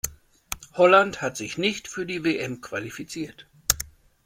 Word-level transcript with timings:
Holland 0.73 1.21
hat 1.21 1.37
sich 1.37 1.59
nicht 1.59 1.87
für 1.87 2.07
die 2.07 2.23
WM 2.23 2.59
qualifiziert. 2.59 3.45